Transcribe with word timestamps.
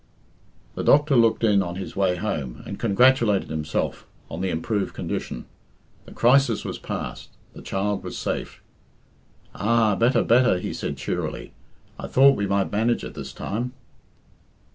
The 0.73 0.83
doctor 0.83 1.15
looked 1.15 1.43
in 1.43 1.61
on 1.61 1.75
his 1.75 1.95
way 1.95 2.15
home, 2.15 2.63
and 2.65 2.79
congratulated 2.79 3.51
himself 3.51 4.07
on 4.31 4.41
the 4.41 4.49
improved 4.49 4.95
condition. 4.95 5.45
The 6.07 6.11
crisis 6.11 6.65
was 6.65 6.79
passed, 6.79 7.29
the 7.53 7.61
child 7.61 8.03
was 8.03 8.17
safe. 8.17 8.63
"Ah! 9.53 9.93
better, 9.95 10.23
better," 10.23 10.57
he 10.57 10.73
said 10.73 10.97
cheerily. 10.97 11.53
"I 11.99 12.07
thought 12.07 12.35
we 12.35 12.47
might 12.47 12.71
manage 12.71 13.03
it 13.03 13.13
this 13.13 13.31
time." 13.31 13.73